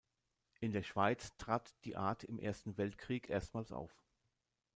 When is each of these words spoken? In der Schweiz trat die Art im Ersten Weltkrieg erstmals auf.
In 0.61 0.71
der 0.71 0.81
Schweiz 0.81 1.37
trat 1.37 1.75
die 1.85 1.95
Art 1.95 2.23
im 2.23 2.39
Ersten 2.39 2.75
Weltkrieg 2.75 3.29
erstmals 3.29 3.71
auf. 3.71 3.91